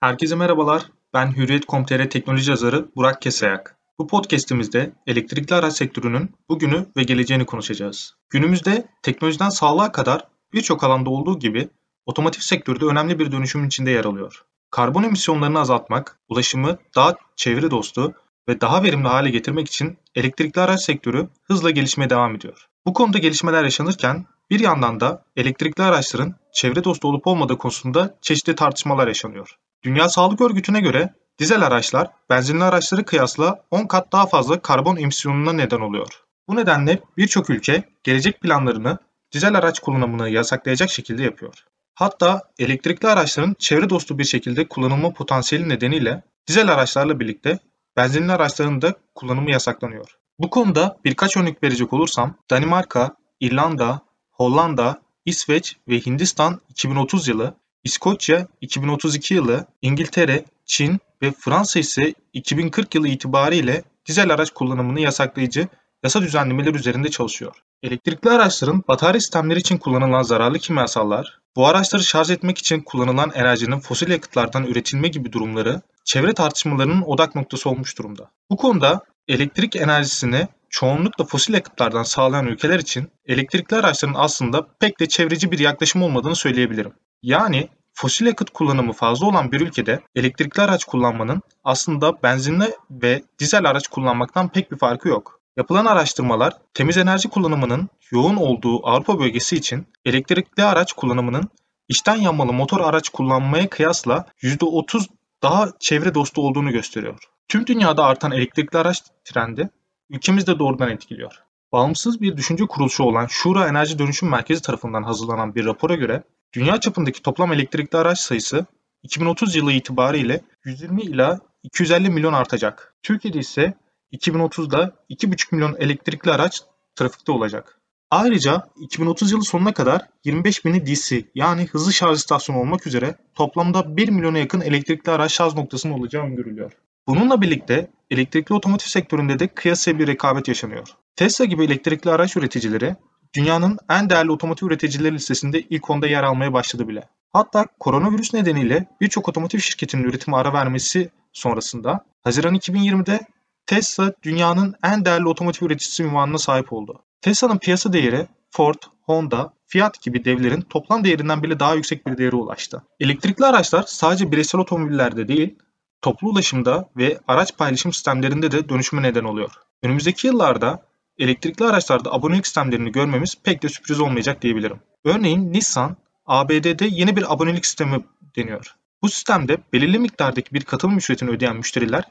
Herkese 0.00 0.34
merhabalar. 0.34 0.82
Ben 1.14 1.36
Hürriyet.com.tr 1.36 2.10
teknoloji 2.10 2.50
yazarı 2.50 2.88
Burak 2.96 3.22
Kesayak. 3.22 3.76
Bu 3.98 4.06
podcast'imizde 4.06 4.92
elektrikli 5.06 5.54
araç 5.54 5.76
sektörünün 5.76 6.34
bugünü 6.48 6.86
ve 6.96 7.02
geleceğini 7.02 7.46
konuşacağız. 7.46 8.14
Günümüzde 8.30 8.88
teknolojiden 9.02 9.48
sağlığa 9.48 9.92
kadar 9.92 10.28
birçok 10.52 10.84
alanda 10.84 11.10
olduğu 11.10 11.38
gibi 11.38 11.68
otomotiv 12.06 12.40
sektörü 12.40 12.80
de 12.80 12.84
önemli 12.84 13.18
bir 13.18 13.32
dönüşüm 13.32 13.64
içinde 13.64 13.90
yer 13.90 14.04
alıyor. 14.04 14.44
Karbon 14.70 15.02
emisyonlarını 15.02 15.60
azaltmak, 15.60 16.18
ulaşımı 16.28 16.78
daha 16.96 17.14
çevre 17.36 17.70
dostu 17.70 18.14
ve 18.48 18.60
daha 18.60 18.82
verimli 18.82 19.08
hale 19.08 19.30
getirmek 19.30 19.68
için 19.68 19.98
elektrikli 20.14 20.60
araç 20.60 20.80
sektörü 20.80 21.28
hızla 21.42 21.70
gelişmeye 21.70 22.10
devam 22.10 22.34
ediyor. 22.34 22.66
Bu 22.86 22.92
konuda 22.92 23.18
gelişmeler 23.18 23.64
yaşanırken 23.64 24.26
bir 24.50 24.60
yandan 24.60 25.00
da 25.00 25.24
elektrikli 25.36 25.82
araçların 25.82 26.34
çevre 26.54 26.84
dostu 26.84 27.08
olup 27.08 27.26
olmadığı 27.26 27.58
konusunda 27.58 28.18
çeşitli 28.22 28.54
tartışmalar 28.54 29.08
yaşanıyor. 29.08 29.58
Dünya 29.84 30.08
Sağlık 30.08 30.40
Örgütü'ne 30.40 30.80
göre 30.80 31.14
dizel 31.38 31.66
araçlar 31.66 32.10
benzinli 32.30 32.64
araçları 32.64 33.04
kıyasla 33.04 33.64
10 33.70 33.86
kat 33.86 34.12
daha 34.12 34.26
fazla 34.26 34.62
karbon 34.62 34.96
emisyonuna 34.96 35.52
neden 35.52 35.80
oluyor. 35.80 36.24
Bu 36.48 36.56
nedenle 36.56 37.00
birçok 37.16 37.50
ülke 37.50 37.84
gelecek 38.02 38.40
planlarını 38.40 38.98
dizel 39.32 39.54
araç 39.54 39.78
kullanımını 39.80 40.28
yasaklayacak 40.30 40.90
şekilde 40.90 41.22
yapıyor. 41.22 41.54
Hatta 41.94 42.42
elektrikli 42.58 43.06
araçların 43.06 43.56
çevre 43.58 43.90
dostu 43.90 44.18
bir 44.18 44.24
şekilde 44.24 44.68
kullanılma 44.68 45.12
potansiyeli 45.12 45.68
nedeniyle 45.68 46.22
dizel 46.46 46.72
araçlarla 46.72 47.20
birlikte 47.20 47.58
benzinli 47.96 48.32
araçların 48.32 48.82
da 48.82 48.94
kullanımı 49.14 49.50
yasaklanıyor. 49.50 50.16
Bu 50.38 50.50
konuda 50.50 50.98
birkaç 51.04 51.36
örnek 51.36 51.62
verecek 51.62 51.92
olursam 51.92 52.34
Danimarka, 52.50 53.16
İrlanda, 53.40 54.00
Hollanda, 54.30 55.02
İsveç 55.24 55.76
ve 55.88 56.00
Hindistan 56.00 56.60
2030 56.68 57.28
yılı 57.28 57.54
İskoçya 57.84 58.46
2032 58.60 59.34
yılı, 59.34 59.66
İngiltere, 59.82 60.44
Çin 60.66 60.98
ve 61.22 61.32
Fransa 61.32 61.80
ise 61.80 62.14
2040 62.32 62.94
yılı 62.94 63.08
itibariyle 63.08 63.82
dizel 64.06 64.34
araç 64.34 64.50
kullanımını 64.50 65.00
yasaklayıcı 65.00 65.68
yasa 66.02 66.22
düzenlemeler 66.22 66.74
üzerinde 66.74 67.10
çalışıyor. 67.10 67.56
Elektrikli 67.82 68.30
araçların 68.30 68.84
batarya 68.88 69.20
sistemleri 69.20 69.58
için 69.58 69.78
kullanılan 69.78 70.22
zararlı 70.22 70.58
kimyasallar, 70.58 71.40
bu 71.56 71.66
araçları 71.66 72.04
şarj 72.04 72.30
etmek 72.30 72.58
için 72.58 72.80
kullanılan 72.80 73.30
enerjinin 73.34 73.80
fosil 73.80 74.10
yakıtlardan 74.10 74.64
üretilme 74.64 75.08
gibi 75.08 75.32
durumları 75.32 75.80
çevre 76.04 76.34
tartışmalarının 76.34 77.02
odak 77.02 77.34
noktası 77.34 77.70
olmuş 77.70 77.98
durumda. 77.98 78.30
Bu 78.50 78.56
konuda 78.56 79.00
elektrik 79.28 79.76
enerjisini 79.76 80.48
çoğunlukla 80.70 81.24
fosil 81.24 81.54
yakıtlardan 81.54 82.02
sağlayan 82.02 82.46
ülkeler 82.46 82.78
için 82.78 83.10
elektrikli 83.26 83.74
araçların 83.74 84.14
aslında 84.18 84.66
pek 84.80 85.00
de 85.00 85.06
çevreci 85.06 85.50
bir 85.50 85.58
yaklaşım 85.58 86.02
olmadığını 86.02 86.36
söyleyebilirim. 86.36 86.92
Yani 87.22 87.68
fosil 87.94 88.26
yakıt 88.26 88.50
kullanımı 88.50 88.92
fazla 88.92 89.26
olan 89.26 89.52
bir 89.52 89.60
ülkede 89.60 90.00
elektrikli 90.14 90.60
araç 90.60 90.84
kullanmanın 90.84 91.42
aslında 91.64 92.22
benzinli 92.22 92.74
ve 92.90 93.22
dizel 93.38 93.70
araç 93.70 93.88
kullanmaktan 93.88 94.48
pek 94.48 94.72
bir 94.72 94.78
farkı 94.78 95.08
yok. 95.08 95.40
Yapılan 95.56 95.86
araştırmalar 95.86 96.52
temiz 96.74 96.96
enerji 96.96 97.28
kullanımının 97.28 97.88
yoğun 98.10 98.36
olduğu 98.36 98.86
Avrupa 98.86 99.18
bölgesi 99.18 99.56
için 99.56 99.86
elektrikli 100.04 100.64
araç 100.64 100.92
kullanımının 100.92 101.48
içten 101.88 102.16
yanmalı 102.16 102.52
motor 102.52 102.80
araç 102.80 103.08
kullanmaya 103.08 103.70
kıyasla 103.70 104.26
%30 104.42 105.06
daha 105.42 105.68
çevre 105.80 106.14
dostu 106.14 106.42
olduğunu 106.42 106.70
gösteriyor. 106.70 107.18
Tüm 107.48 107.66
dünyada 107.66 108.04
artan 108.04 108.32
elektrikli 108.32 108.76
araç 108.76 109.02
trendi 109.24 109.70
ülkemizde 110.10 110.58
doğrudan 110.58 110.90
etkiliyor. 110.90 111.32
Bağımsız 111.72 112.20
bir 112.20 112.36
düşünce 112.36 112.66
kuruluşu 112.66 113.02
olan 113.02 113.26
Şura 113.26 113.68
Enerji 113.68 113.98
Dönüşüm 113.98 114.28
Merkezi 114.28 114.62
tarafından 114.62 115.02
hazırlanan 115.02 115.54
bir 115.54 115.64
rapora 115.64 115.94
göre 115.94 116.22
Dünya 116.52 116.80
çapındaki 116.80 117.22
toplam 117.22 117.52
elektrikli 117.52 117.96
araç 117.96 118.18
sayısı 118.18 118.66
2030 119.02 119.56
yılı 119.56 119.72
itibariyle 119.72 120.40
120 120.64 121.02
ila 121.02 121.40
250 121.62 122.10
milyon 122.10 122.32
artacak. 122.32 122.94
Türkiye'de 123.02 123.38
ise 123.38 123.74
2030'da 124.12 124.92
2,5 125.10 125.54
milyon 125.54 125.76
elektrikli 125.78 126.30
araç 126.30 126.62
trafikte 126.94 127.32
olacak. 127.32 127.78
Ayrıca 128.10 128.68
2030 128.80 129.32
yılı 129.32 129.44
sonuna 129.44 129.74
kadar 129.74 130.02
25 130.24 130.64
bini 130.64 130.86
DC 130.86 131.24
yani 131.34 131.66
hızlı 131.66 131.92
şarj 131.92 132.18
istasyonu 132.18 132.60
olmak 132.60 132.86
üzere 132.86 133.14
toplamda 133.34 133.96
1 133.96 134.08
milyona 134.08 134.38
yakın 134.38 134.60
elektrikli 134.60 135.10
araç 135.10 135.32
şarj 135.32 135.54
noktasının 135.54 135.92
olacağı 135.92 136.24
öngörülüyor. 136.24 136.72
Bununla 137.10 137.40
birlikte 137.40 137.90
elektrikli 138.10 138.52
otomotiv 138.52 138.86
sektöründe 138.86 139.38
de 139.38 139.48
kıyasaya 139.48 139.98
bir 139.98 140.06
rekabet 140.06 140.48
yaşanıyor. 140.48 140.88
Tesla 141.16 141.44
gibi 141.44 141.64
elektrikli 141.64 142.10
araç 142.10 142.36
üreticileri 142.36 142.96
dünyanın 143.34 143.78
en 143.90 144.10
değerli 144.10 144.30
otomotiv 144.30 144.66
üreticileri 144.66 145.14
listesinde 145.14 145.60
ilk 145.60 145.90
onda 145.90 146.06
yer 146.06 146.22
almaya 146.22 146.52
başladı 146.52 146.88
bile. 146.88 147.08
Hatta 147.32 147.66
koronavirüs 147.80 148.34
nedeniyle 148.34 148.86
birçok 149.00 149.28
otomotiv 149.28 149.58
şirketinin 149.58 150.04
üretimi 150.04 150.36
ara 150.36 150.52
vermesi 150.52 151.10
sonrasında 151.32 152.04
Haziran 152.22 152.54
2020'de 152.54 153.20
Tesla 153.66 154.12
dünyanın 154.22 154.74
en 154.84 155.04
değerli 155.04 155.28
otomotiv 155.28 155.66
üreticisi 155.66 156.02
ünvanına 156.02 156.38
sahip 156.38 156.72
oldu. 156.72 157.02
Tesla'nın 157.20 157.58
piyasa 157.58 157.92
değeri 157.92 158.26
Ford, 158.50 158.82
Honda, 159.02 159.52
Fiat 159.66 160.02
gibi 160.02 160.24
devlerin 160.24 160.60
toplam 160.60 161.04
değerinden 161.04 161.42
bile 161.42 161.60
daha 161.60 161.74
yüksek 161.74 162.06
bir 162.06 162.18
değere 162.18 162.36
ulaştı. 162.36 162.82
Elektrikli 163.00 163.44
araçlar 163.44 163.84
sadece 163.86 164.32
bireysel 164.32 164.60
otomobillerde 164.60 165.28
değil, 165.28 165.56
toplu 166.02 166.28
ulaşımda 166.28 166.90
ve 166.96 167.18
araç 167.28 167.56
paylaşım 167.56 167.92
sistemlerinde 167.92 168.50
de 168.50 168.68
dönüşüme 168.68 169.02
neden 169.02 169.24
oluyor. 169.24 169.50
Önümüzdeki 169.82 170.26
yıllarda 170.26 170.82
elektrikli 171.18 171.64
araçlarda 171.64 172.12
abonelik 172.12 172.46
sistemlerini 172.46 172.92
görmemiz 172.92 173.34
pek 173.44 173.62
de 173.62 173.68
sürpriz 173.68 174.00
olmayacak 174.00 174.42
diyebilirim. 174.42 174.80
Örneğin 175.04 175.52
Nissan, 175.52 175.96
ABD'de 176.26 176.86
yeni 176.90 177.16
bir 177.16 177.32
abonelik 177.32 177.66
sistemi 177.66 178.04
deniyor. 178.36 178.76
Bu 179.02 179.08
sistemde 179.08 179.58
belirli 179.72 179.98
miktardaki 179.98 180.54
bir 180.54 180.64
katılım 180.64 180.98
ücretini 180.98 181.30
ödeyen 181.30 181.56
müşteriler 181.56 182.04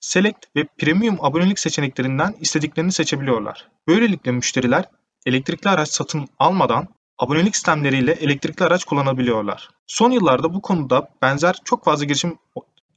Select 0.00 0.56
ve 0.56 0.64
Premium 0.78 1.18
abonelik 1.20 1.58
seçeneklerinden 1.58 2.34
istediklerini 2.40 2.92
seçebiliyorlar. 2.92 3.68
Böylelikle 3.88 4.32
müşteriler 4.32 4.84
elektrikli 5.26 5.68
araç 5.68 5.88
satın 5.88 6.28
almadan 6.38 6.88
abonelik 7.18 7.56
sistemleriyle 7.56 8.12
elektrikli 8.12 8.64
araç 8.64 8.84
kullanabiliyorlar. 8.84 9.68
Son 9.86 10.10
yıllarda 10.10 10.54
bu 10.54 10.62
konuda 10.62 11.08
benzer 11.22 11.56
çok 11.64 11.84
fazla 11.84 12.04
girişim 12.04 12.38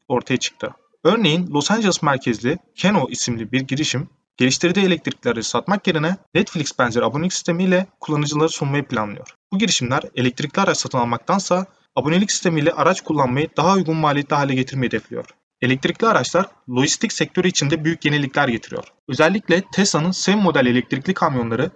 ortaya 0.07 0.37
çıktı. 0.37 0.71
Örneğin 1.03 1.47
Los 1.47 1.71
Angeles 1.71 2.03
merkezli 2.03 2.57
Keno 2.75 3.07
isimli 3.09 3.51
bir 3.51 3.61
girişim 3.61 4.09
geliştirdiği 4.37 4.85
elektrikleri 4.85 5.43
satmak 5.43 5.87
yerine 5.87 6.17
Netflix 6.35 6.79
benzeri 6.79 7.05
abonelik 7.05 7.33
sistemiyle 7.33 7.87
kullanıcıları 7.99 8.49
sunmayı 8.49 8.87
planlıyor. 8.87 9.27
Bu 9.53 9.57
girişimler 9.57 10.01
elektrikli 10.15 10.59
araç 10.59 10.77
satın 10.77 10.97
almaktansa 10.97 11.65
abonelik 11.95 12.31
sistemiyle 12.31 12.71
araç 12.71 13.01
kullanmayı 13.01 13.49
daha 13.57 13.73
uygun 13.73 13.97
maliyetli 13.97 14.35
hale 14.35 14.55
getirmeyi 14.55 14.87
hedefliyor. 14.87 15.25
Elektrikli 15.61 16.05
araçlar 16.05 16.45
lojistik 16.69 17.13
sektörü 17.13 17.47
içinde 17.47 17.83
büyük 17.83 18.05
yenilikler 18.05 18.47
getiriyor. 18.47 18.83
Özellikle 19.07 19.63
Tesla'nın 19.73 20.11
SEM 20.11 20.39
model 20.39 20.65
elektrikli 20.65 21.13
kamyonları 21.13 21.71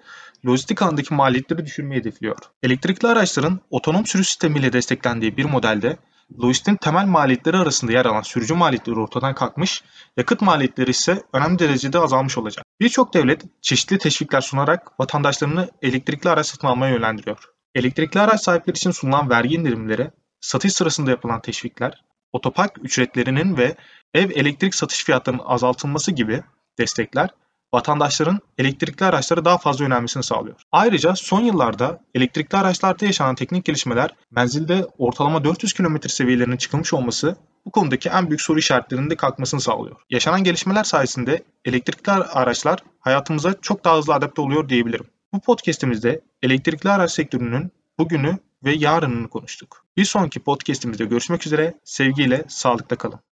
lojistik 0.48 0.82
alandaki 0.82 1.14
maliyetleri 1.14 1.66
düşürmeyi 1.66 2.00
hedefliyor. 2.00 2.38
Elektrikli 2.64 3.08
araçların 3.08 3.60
otonom 3.70 4.06
sürüş 4.06 4.28
sistemiyle 4.28 4.74
desteklendiği 4.74 5.38
bir 5.38 5.46
modelde 5.46 5.98
Logis'in 6.40 6.76
temel 6.76 7.06
maliyetleri 7.06 7.58
arasında 7.58 7.92
yer 7.92 8.06
alan 8.06 8.22
sürücü 8.22 8.54
maliyetleri 8.54 9.00
ortadan 9.00 9.36
kalkmış, 9.36 9.84
yakıt 10.18 10.42
maliyetleri 10.42 10.90
ise 10.90 11.24
önemli 11.34 11.60
derecede 11.60 12.00
azalmış 12.00 12.38
olacak. 12.38 12.66
Birçok 12.80 13.14
devlet 13.14 13.44
çeşitli 13.62 13.98
teşvikler 13.98 14.42
sunarak 14.42 15.00
vatandaşlarını 15.00 15.70
elektrikli 15.82 16.30
araç 16.30 16.46
satın 16.46 16.68
almaya 16.68 16.94
yönlendiriyor. 16.94 17.44
Elektrikli 17.76 18.20
araç 18.20 18.42
sahipleri 18.42 18.78
için 18.78 18.92
sunulan 18.92 19.30
vergi 19.30 19.56
indirimleri, 19.56 20.12
satış 20.42 20.74
sırasında 20.74 21.12
yapılan 21.12 21.42
teşvikler, 21.42 22.04
otopark 22.34 22.78
ücretlerinin 22.84 23.58
ve 23.58 23.76
ev 24.14 24.30
elektrik 24.30 24.76
satış 24.76 25.04
fiyatlarının 25.06 25.44
azaltılması 25.46 26.12
gibi 26.12 26.44
destekler 26.78 27.30
vatandaşların 27.74 28.40
elektrikli 28.58 29.04
araçlara 29.04 29.46
daha 29.46 29.58
fazla 29.58 29.84
yönelmesini 29.84 30.24
sağlıyor. 30.24 30.56
Ayrıca 30.72 31.16
son 31.16 31.42
yıllarda 31.42 32.00
elektrikli 32.16 32.56
araçlarda 32.56 33.06
yaşanan 33.06 33.36
teknik 33.36 33.66
gelişmeler 33.66 34.16
menzilde 34.32 34.88
ortalama 34.98 35.44
400 35.44 35.74
km 35.74 35.96
seviyelerinin 36.08 36.58
çıkılmış 36.58 36.94
olması 36.94 37.36
bu 37.66 37.72
konudaki 37.72 38.10
en 38.10 38.28
büyük 38.28 38.42
soru 38.42 38.60
işaretlerinin 38.60 39.10
de 39.10 39.16
kalkmasını 39.16 39.62
sağlıyor. 39.62 39.96
Yaşanan 40.10 40.44
gelişmeler 40.44 40.84
sayesinde 40.84 41.44
elektrikli 41.66 42.12
araçlar 42.12 42.80
hayatımıza 43.00 43.54
çok 43.62 43.84
daha 43.84 43.98
hızlı 43.98 44.14
adapte 44.14 44.42
oluyor 44.42 44.70
diyebilirim. 44.70 45.06
Bu 45.34 45.40
podcast'imizde 45.40 46.22
elektrikli 46.42 46.90
araç 46.90 47.12
sektörünün 47.12 47.72
bugünü 48.00 48.38
ve 48.64 48.74
yarınını 48.74 49.30
konuştuk. 49.30 49.86
Bir 49.98 50.06
sonraki 50.06 50.40
podcast'imizde 50.40 51.06
görüşmek 51.06 51.48
üzere. 51.48 51.74
Sevgiyle, 51.84 52.44
sağlıkla 52.48 52.96
kalın. 52.96 53.20